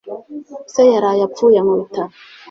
[0.71, 2.13] Se yaraye apfuye mu bitaro